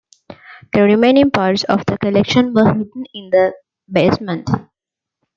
The 0.73 0.81
remaining 0.81 1.29
parts 1.29 1.63
of 1.65 1.85
the 1.85 1.95
collection 1.95 2.55
were 2.55 2.73
hidden 2.73 3.05
in 3.13 3.29
the 3.29 3.53
basement. 3.87 4.49